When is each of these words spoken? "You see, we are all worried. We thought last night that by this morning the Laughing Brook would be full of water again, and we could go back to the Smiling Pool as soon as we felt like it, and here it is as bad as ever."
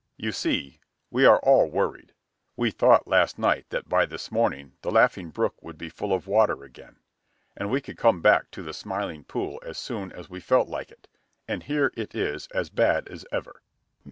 "You 0.17 0.31
see, 0.31 0.79
we 1.11 1.25
are 1.27 1.37
all 1.41 1.69
worried. 1.69 2.15
We 2.55 2.71
thought 2.71 3.07
last 3.07 3.37
night 3.37 3.67
that 3.69 3.87
by 3.87 4.07
this 4.07 4.31
morning 4.31 4.73
the 4.81 4.89
Laughing 4.89 5.29
Brook 5.29 5.61
would 5.61 5.77
be 5.77 5.89
full 5.89 6.11
of 6.11 6.25
water 6.25 6.63
again, 6.63 6.95
and 7.55 7.69
we 7.69 7.81
could 7.81 7.97
go 7.97 8.11
back 8.13 8.49
to 8.49 8.63
the 8.63 8.73
Smiling 8.73 9.23
Pool 9.23 9.61
as 9.63 9.77
soon 9.77 10.11
as 10.11 10.27
we 10.27 10.39
felt 10.39 10.67
like 10.67 10.89
it, 10.89 11.07
and 11.47 11.61
here 11.61 11.93
it 11.95 12.15
is 12.15 12.47
as 12.47 12.71
bad 12.71 13.09
as 13.09 13.27
ever." 13.31 13.61